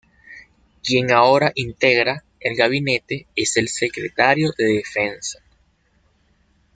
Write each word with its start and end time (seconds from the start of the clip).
Quien 0.83 1.11
ahora 1.11 1.51
integra 1.53 2.23
el 2.39 2.55
gabinete 2.55 3.27
es 3.35 3.55
el 3.57 3.67
Secretario 3.67 4.51
de 4.57 4.63
Defensa. 4.77 5.43